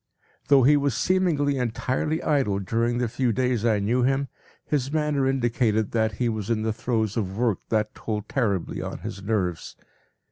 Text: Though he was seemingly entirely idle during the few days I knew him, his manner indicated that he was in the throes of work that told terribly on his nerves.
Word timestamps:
Though 0.47 0.63
he 0.63 0.77
was 0.77 0.95
seemingly 0.95 1.59
entirely 1.59 2.23
idle 2.23 2.57
during 2.57 2.97
the 2.97 3.07
few 3.07 3.31
days 3.31 3.63
I 3.63 3.77
knew 3.77 4.01
him, 4.01 4.29
his 4.65 4.91
manner 4.91 5.27
indicated 5.27 5.91
that 5.91 6.13
he 6.13 6.27
was 6.27 6.49
in 6.49 6.63
the 6.63 6.73
throes 6.73 7.17
of 7.17 7.37
work 7.37 7.59
that 7.69 7.93
told 7.93 8.27
terribly 8.27 8.81
on 8.81 8.97
his 9.01 9.21
nerves. 9.21 9.75